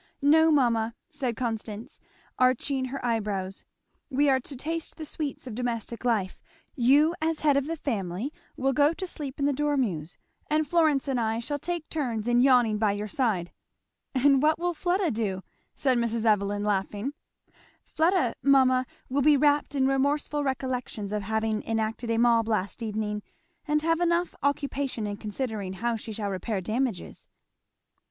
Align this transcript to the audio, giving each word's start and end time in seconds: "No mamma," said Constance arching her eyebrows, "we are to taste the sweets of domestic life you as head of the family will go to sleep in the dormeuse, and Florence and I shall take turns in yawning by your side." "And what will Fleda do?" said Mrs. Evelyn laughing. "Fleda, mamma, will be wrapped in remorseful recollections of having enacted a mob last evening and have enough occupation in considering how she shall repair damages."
"No 0.23 0.49
mamma," 0.49 0.95
said 1.11 1.35
Constance 1.37 1.99
arching 2.39 2.85
her 2.85 3.05
eyebrows, 3.05 3.65
"we 4.09 4.29
are 4.29 4.39
to 4.39 4.55
taste 4.55 4.95
the 4.97 5.05
sweets 5.05 5.45
of 5.45 5.53
domestic 5.53 6.03
life 6.03 6.41
you 6.75 7.13
as 7.21 7.41
head 7.41 7.55
of 7.55 7.67
the 7.67 7.75
family 7.77 8.33
will 8.57 8.73
go 8.73 8.93
to 8.93 9.05
sleep 9.05 9.37
in 9.37 9.45
the 9.45 9.53
dormeuse, 9.53 10.17
and 10.49 10.67
Florence 10.67 11.07
and 11.07 11.19
I 11.19 11.37
shall 11.37 11.59
take 11.59 11.87
turns 11.87 12.27
in 12.27 12.41
yawning 12.41 12.79
by 12.79 12.93
your 12.93 13.07
side." 13.07 13.51
"And 14.15 14.41
what 14.41 14.57
will 14.57 14.73
Fleda 14.73 15.11
do?" 15.11 15.43
said 15.75 15.99
Mrs. 15.99 16.25
Evelyn 16.25 16.63
laughing. 16.63 17.13
"Fleda, 17.85 18.33
mamma, 18.41 18.87
will 19.07 19.21
be 19.21 19.37
wrapped 19.37 19.75
in 19.75 19.85
remorseful 19.85 20.43
recollections 20.43 21.11
of 21.11 21.21
having 21.21 21.61
enacted 21.61 22.09
a 22.09 22.17
mob 22.17 22.47
last 22.47 22.81
evening 22.81 23.21
and 23.67 23.83
have 23.83 23.99
enough 23.99 24.33
occupation 24.41 25.05
in 25.05 25.17
considering 25.17 25.73
how 25.73 25.95
she 25.95 26.11
shall 26.11 26.31
repair 26.31 26.59
damages." 26.59 27.29